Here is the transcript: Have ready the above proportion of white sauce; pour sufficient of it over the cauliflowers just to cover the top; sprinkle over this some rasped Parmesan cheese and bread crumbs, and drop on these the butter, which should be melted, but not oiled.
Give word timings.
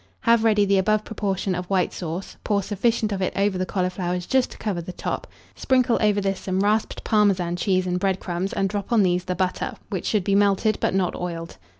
Have 0.21 0.43
ready 0.43 0.65
the 0.65 0.79
above 0.79 1.05
proportion 1.05 1.53
of 1.53 1.69
white 1.69 1.93
sauce; 1.93 2.35
pour 2.43 2.63
sufficient 2.63 3.11
of 3.11 3.21
it 3.21 3.33
over 3.35 3.59
the 3.59 3.67
cauliflowers 3.67 4.25
just 4.25 4.49
to 4.49 4.57
cover 4.57 4.81
the 4.81 4.91
top; 4.91 5.27
sprinkle 5.53 5.99
over 6.01 6.19
this 6.19 6.39
some 6.39 6.61
rasped 6.61 7.03
Parmesan 7.03 7.55
cheese 7.55 7.85
and 7.85 7.99
bread 7.99 8.19
crumbs, 8.19 8.51
and 8.51 8.67
drop 8.67 8.91
on 8.91 9.03
these 9.03 9.25
the 9.25 9.35
butter, 9.35 9.75
which 9.91 10.07
should 10.07 10.23
be 10.23 10.33
melted, 10.33 10.79
but 10.81 10.95
not 10.95 11.15
oiled. 11.15 11.57